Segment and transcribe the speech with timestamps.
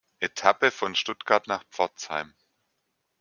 [0.19, 2.33] Etappe von Stuttgart nach Pforzheim.